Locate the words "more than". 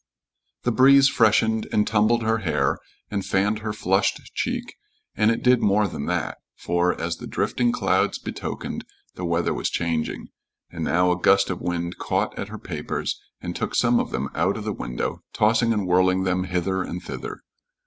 5.61-6.07